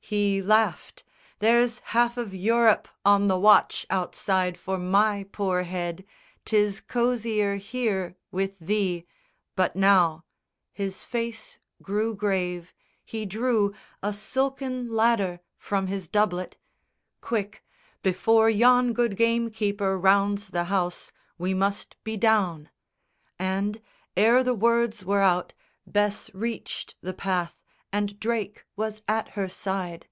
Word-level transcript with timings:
He 0.00 0.40
laughed: 0.40 1.04
"There's 1.38 1.80
half 1.80 2.16
of 2.16 2.32
Europe 2.32 2.88
on 3.04 3.28
the 3.28 3.38
watch 3.38 3.84
Outside 3.90 4.56
for 4.56 4.78
my 4.78 5.26
poor 5.32 5.64
head, 5.64 6.02
'Tis 6.46 6.80
cosier 6.80 7.56
here 7.56 8.16
With 8.30 8.58
thee; 8.58 9.04
but 9.54 9.76
now" 9.76 10.24
his 10.72 11.04
face 11.04 11.58
grew 11.82 12.14
grave, 12.14 12.72
he 13.04 13.26
drew 13.26 13.74
A 14.02 14.14
silken 14.14 14.90
ladder 14.90 15.40
from 15.58 15.88
his 15.88 16.08
doublet 16.08 16.56
"quick, 17.20 17.62
Before 18.02 18.48
yon 18.48 18.94
good 18.94 19.14
gamekeeper 19.14 19.98
rounds 19.98 20.48
the 20.52 20.64
house 20.72 21.12
We 21.36 21.52
must 21.52 22.02
be 22.02 22.16
down." 22.16 22.70
And 23.38 23.78
ere 24.16 24.42
the 24.42 24.54
words 24.54 25.04
were 25.04 25.20
out 25.20 25.52
Bess 25.86 26.30
reached 26.32 26.94
the 27.02 27.12
path, 27.12 27.56
and 27.90 28.20
Drake 28.20 28.66
was 28.76 29.00
at 29.08 29.28
her 29.28 29.48
side. 29.48 30.06